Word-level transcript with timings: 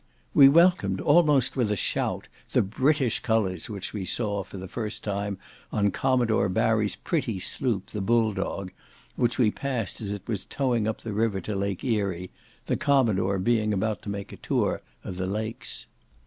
We 0.33 0.49
welcomed, 0.49 0.99
almost 0.99 1.55
with 1.55 1.69
a 1.69 1.75
shout, 1.75 2.27
the 2.53 2.63
British 2.63 3.19
colours 3.19 3.69
which 3.69 3.93
we 3.93 4.03
saw, 4.03 4.43
for 4.43 4.57
the 4.57 4.67
first 4.67 5.03
time, 5.03 5.37
on 5.71 5.91
Commodore 5.91 6.49
Barrie's 6.49 6.95
pretty 6.95 7.37
sloop, 7.37 7.91
the 7.91 8.01
Bull 8.01 8.33
Dog, 8.33 8.71
which 9.15 9.37
we 9.37 9.51
passed 9.51 10.01
as 10.01 10.11
it 10.11 10.27
was 10.27 10.43
towing 10.45 10.87
up 10.87 11.01
the 11.01 11.13
river 11.13 11.39
to 11.41 11.55
Lake 11.55 11.83
Erie, 11.83 12.31
the 12.65 12.77
commodore 12.77 13.37
being 13.37 13.73
about 13.73 14.01
to 14.01 14.09
make 14.09 14.33
a 14.33 14.37
tour 14.37 14.81
of 15.03 15.17
the 15.17 15.27
lakes. 15.27 15.85